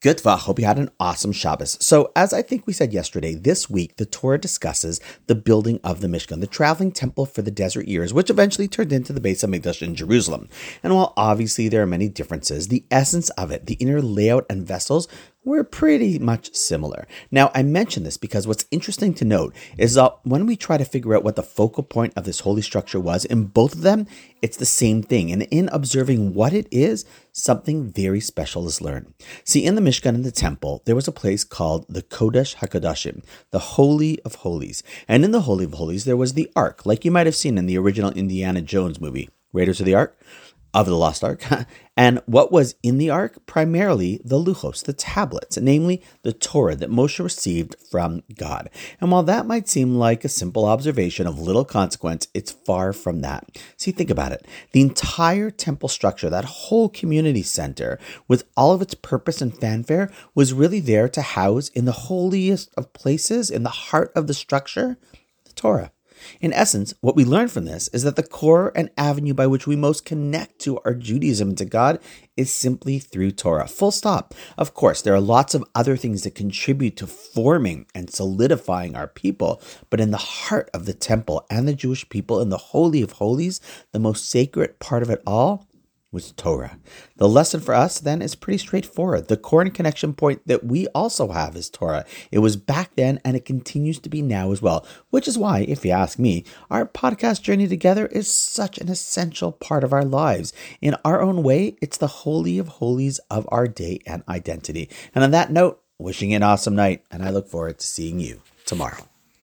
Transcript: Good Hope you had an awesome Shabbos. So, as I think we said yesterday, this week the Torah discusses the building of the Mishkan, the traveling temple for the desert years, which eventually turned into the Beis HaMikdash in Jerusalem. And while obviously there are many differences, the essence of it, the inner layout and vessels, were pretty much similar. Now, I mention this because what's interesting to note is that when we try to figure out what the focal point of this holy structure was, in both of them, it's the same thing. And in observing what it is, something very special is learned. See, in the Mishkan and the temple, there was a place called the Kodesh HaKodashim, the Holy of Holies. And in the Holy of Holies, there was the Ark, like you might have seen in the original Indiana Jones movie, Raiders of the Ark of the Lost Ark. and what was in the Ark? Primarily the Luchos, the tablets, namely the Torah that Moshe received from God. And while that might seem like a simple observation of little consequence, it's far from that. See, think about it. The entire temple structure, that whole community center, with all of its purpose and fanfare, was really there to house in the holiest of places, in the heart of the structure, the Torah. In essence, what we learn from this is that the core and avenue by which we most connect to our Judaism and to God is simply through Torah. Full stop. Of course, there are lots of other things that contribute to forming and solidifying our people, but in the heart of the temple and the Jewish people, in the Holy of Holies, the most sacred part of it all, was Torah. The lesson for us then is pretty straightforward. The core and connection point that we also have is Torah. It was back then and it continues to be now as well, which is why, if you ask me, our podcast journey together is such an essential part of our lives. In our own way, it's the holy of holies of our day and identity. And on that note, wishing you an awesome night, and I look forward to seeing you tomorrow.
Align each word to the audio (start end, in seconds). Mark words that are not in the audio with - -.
Good 0.00 0.20
Hope 0.24 0.60
you 0.60 0.64
had 0.64 0.78
an 0.78 0.90
awesome 1.00 1.32
Shabbos. 1.32 1.76
So, 1.80 2.12
as 2.14 2.32
I 2.32 2.40
think 2.40 2.68
we 2.68 2.72
said 2.72 2.92
yesterday, 2.92 3.34
this 3.34 3.68
week 3.68 3.96
the 3.96 4.06
Torah 4.06 4.38
discusses 4.38 5.00
the 5.26 5.34
building 5.34 5.80
of 5.82 6.00
the 6.00 6.06
Mishkan, 6.06 6.38
the 6.38 6.46
traveling 6.46 6.92
temple 6.92 7.26
for 7.26 7.42
the 7.42 7.50
desert 7.50 7.88
years, 7.88 8.14
which 8.14 8.30
eventually 8.30 8.68
turned 8.68 8.92
into 8.92 9.12
the 9.12 9.20
Beis 9.20 9.44
HaMikdash 9.44 9.82
in 9.82 9.96
Jerusalem. 9.96 10.48
And 10.84 10.94
while 10.94 11.14
obviously 11.16 11.68
there 11.68 11.82
are 11.82 11.86
many 11.86 12.08
differences, 12.08 12.68
the 12.68 12.84
essence 12.92 13.30
of 13.30 13.50
it, 13.50 13.66
the 13.66 13.74
inner 13.80 14.00
layout 14.00 14.46
and 14.48 14.64
vessels, 14.64 15.08
were 15.44 15.64
pretty 15.64 16.18
much 16.18 16.54
similar. 16.54 17.06
Now, 17.30 17.50
I 17.54 17.62
mention 17.62 18.02
this 18.02 18.16
because 18.16 18.46
what's 18.46 18.66
interesting 18.70 19.14
to 19.14 19.24
note 19.24 19.54
is 19.76 19.94
that 19.94 20.18
when 20.24 20.46
we 20.46 20.56
try 20.56 20.76
to 20.76 20.84
figure 20.84 21.16
out 21.16 21.24
what 21.24 21.36
the 21.36 21.42
focal 21.42 21.82
point 21.82 22.12
of 22.16 22.24
this 22.24 22.40
holy 22.40 22.62
structure 22.62 23.00
was, 23.00 23.24
in 23.24 23.44
both 23.44 23.74
of 23.74 23.82
them, 23.82 24.06
it's 24.42 24.56
the 24.56 24.66
same 24.66 25.02
thing. 25.02 25.32
And 25.32 25.42
in 25.44 25.68
observing 25.70 26.34
what 26.34 26.52
it 26.52 26.66
is, 26.70 27.04
something 27.32 27.90
very 27.90 28.20
special 28.20 28.66
is 28.66 28.80
learned. 28.80 29.14
See, 29.44 29.64
in 29.64 29.74
the 29.74 29.80
Mishkan 29.80 30.14
and 30.14 30.24
the 30.24 30.32
temple, 30.32 30.82
there 30.84 30.96
was 30.96 31.08
a 31.08 31.12
place 31.12 31.44
called 31.44 31.86
the 31.88 32.02
Kodesh 32.02 32.56
HaKodashim, 32.56 33.24
the 33.50 33.58
Holy 33.58 34.20
of 34.22 34.36
Holies. 34.36 34.82
And 35.06 35.24
in 35.24 35.30
the 35.30 35.42
Holy 35.42 35.64
of 35.64 35.74
Holies, 35.74 36.04
there 36.04 36.16
was 36.16 36.34
the 36.34 36.50
Ark, 36.54 36.84
like 36.84 37.04
you 37.04 37.10
might 37.10 37.26
have 37.26 37.36
seen 37.36 37.58
in 37.58 37.66
the 37.66 37.78
original 37.78 38.10
Indiana 38.10 38.60
Jones 38.60 39.00
movie, 39.00 39.30
Raiders 39.52 39.80
of 39.80 39.86
the 39.86 39.94
Ark 39.94 40.18
of 40.78 40.86
the 40.86 40.96
Lost 40.96 41.24
Ark. 41.24 41.42
and 41.96 42.22
what 42.26 42.52
was 42.52 42.76
in 42.84 42.98
the 42.98 43.10
Ark? 43.10 43.44
Primarily 43.46 44.20
the 44.24 44.38
Luchos, 44.38 44.84
the 44.84 44.92
tablets, 44.92 45.58
namely 45.58 46.04
the 46.22 46.32
Torah 46.32 46.76
that 46.76 46.90
Moshe 46.90 47.22
received 47.22 47.74
from 47.90 48.22
God. 48.36 48.70
And 49.00 49.10
while 49.10 49.24
that 49.24 49.46
might 49.46 49.68
seem 49.68 49.96
like 49.96 50.24
a 50.24 50.28
simple 50.28 50.66
observation 50.66 51.26
of 51.26 51.40
little 51.40 51.64
consequence, 51.64 52.28
it's 52.32 52.52
far 52.52 52.92
from 52.92 53.22
that. 53.22 53.48
See, 53.76 53.90
think 53.90 54.08
about 54.08 54.30
it. 54.30 54.46
The 54.70 54.82
entire 54.82 55.50
temple 55.50 55.88
structure, 55.88 56.30
that 56.30 56.44
whole 56.44 56.88
community 56.88 57.42
center, 57.42 57.98
with 58.28 58.44
all 58.56 58.72
of 58.72 58.80
its 58.80 58.94
purpose 58.94 59.42
and 59.42 59.56
fanfare, 59.56 60.12
was 60.32 60.52
really 60.52 60.80
there 60.80 61.08
to 61.08 61.22
house 61.22 61.70
in 61.70 61.86
the 61.86 61.92
holiest 61.92 62.72
of 62.76 62.92
places, 62.92 63.50
in 63.50 63.64
the 63.64 63.68
heart 63.68 64.12
of 64.14 64.28
the 64.28 64.34
structure, 64.34 64.96
the 65.44 65.52
Torah. 65.54 65.90
In 66.40 66.52
essence, 66.52 66.94
what 67.00 67.16
we 67.16 67.24
learn 67.24 67.48
from 67.48 67.64
this 67.64 67.88
is 67.88 68.02
that 68.02 68.16
the 68.16 68.22
core 68.22 68.72
and 68.74 68.90
avenue 68.96 69.34
by 69.34 69.46
which 69.46 69.66
we 69.66 69.76
most 69.76 70.04
connect 70.04 70.58
to 70.60 70.78
our 70.80 70.94
Judaism 70.94 71.50
and 71.50 71.58
to 71.58 71.64
God 71.64 72.00
is 72.36 72.52
simply 72.52 72.98
through 72.98 73.32
Torah. 73.32 73.66
Full 73.66 73.90
stop. 73.90 74.34
Of 74.56 74.74
course, 74.74 75.02
there 75.02 75.14
are 75.14 75.20
lots 75.20 75.54
of 75.54 75.64
other 75.74 75.96
things 75.96 76.22
that 76.22 76.34
contribute 76.34 76.96
to 76.96 77.06
forming 77.06 77.86
and 77.94 78.10
solidifying 78.10 78.94
our 78.94 79.08
people, 79.08 79.60
but 79.90 80.00
in 80.00 80.10
the 80.10 80.16
heart 80.16 80.70
of 80.72 80.86
the 80.86 80.94
temple 80.94 81.46
and 81.50 81.66
the 81.66 81.74
Jewish 81.74 82.08
people, 82.08 82.40
in 82.40 82.48
the 82.48 82.56
Holy 82.56 83.02
of 83.02 83.12
Holies, 83.12 83.60
the 83.92 83.98
most 83.98 84.28
sacred 84.30 84.78
part 84.78 85.02
of 85.02 85.10
it 85.10 85.22
all, 85.26 85.67
was 86.10 86.32
Torah. 86.32 86.78
The 87.16 87.28
lesson 87.28 87.60
for 87.60 87.74
us 87.74 88.00
then 88.00 88.22
is 88.22 88.34
pretty 88.34 88.58
straightforward. 88.58 89.28
The 89.28 89.36
core 89.36 89.62
and 89.62 89.74
connection 89.74 90.14
point 90.14 90.40
that 90.46 90.64
we 90.64 90.86
also 90.88 91.32
have 91.32 91.54
is 91.54 91.68
Torah. 91.68 92.06
It 92.32 92.38
was 92.38 92.56
back 92.56 92.96
then 92.96 93.20
and 93.24 93.36
it 93.36 93.44
continues 93.44 93.98
to 94.00 94.08
be 94.08 94.22
now 94.22 94.50
as 94.50 94.62
well, 94.62 94.86
which 95.10 95.28
is 95.28 95.36
why, 95.36 95.60
if 95.60 95.84
you 95.84 95.90
ask 95.90 96.18
me, 96.18 96.44
our 96.70 96.86
podcast 96.86 97.42
journey 97.42 97.68
together 97.68 98.06
is 98.06 98.32
such 98.32 98.78
an 98.78 98.88
essential 98.88 99.52
part 99.52 99.84
of 99.84 99.92
our 99.92 100.04
lives. 100.04 100.52
In 100.80 100.96
our 101.04 101.20
own 101.20 101.42
way, 101.42 101.76
it's 101.82 101.98
the 101.98 102.06
holy 102.06 102.58
of 102.58 102.68
holies 102.68 103.18
of 103.30 103.46
our 103.50 103.68
day 103.68 104.00
and 104.06 104.22
identity. 104.28 104.88
And 105.14 105.22
on 105.22 105.30
that 105.32 105.52
note, 105.52 105.82
wishing 105.98 106.30
you 106.30 106.36
an 106.36 106.42
awesome 106.42 106.74
night, 106.74 107.04
and 107.10 107.22
I 107.22 107.30
look 107.30 107.48
forward 107.48 107.80
to 107.80 107.86
seeing 107.86 108.18
you 108.20 108.40
tomorrow. 108.64 109.04